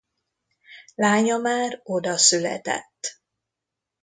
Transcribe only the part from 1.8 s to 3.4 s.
oda született.